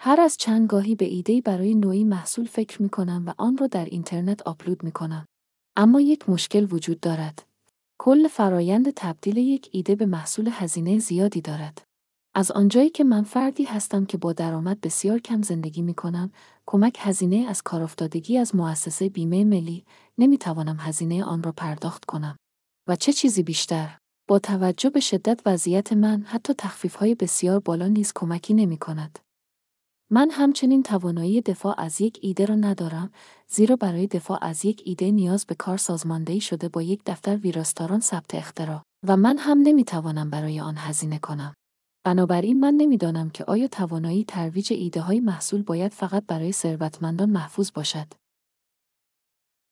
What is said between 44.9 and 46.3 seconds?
های محصول باید فقط